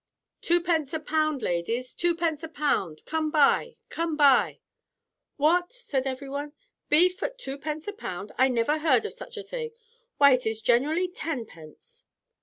Twopence 0.41 0.95
a 0.95 0.99
pound, 0.99 1.43
ladies. 1.43 1.93
Twopence 1.93 2.41
a 2.41 2.47
pound. 2.49 3.03
Come 3.05 3.29
buy. 3.29 3.75
Come 3.89 4.17
buy." 4.17 4.59
"What!" 5.37 5.71
said 5.71 6.07
every 6.07 6.27
one, 6.27 6.53
"beef 6.89 7.21
at 7.21 7.37
twopence 7.37 7.87
a 7.87 7.93
pound! 7.93 8.31
I 8.39 8.47
never 8.47 8.79
heard 8.79 9.05
of 9.05 9.13
such 9.13 9.37
a 9.37 9.43
thing. 9.43 9.69
Why 10.17 10.31
it 10.31 10.47
is 10.47 10.63
generally 10.63 11.07
tenpence." 11.07 12.05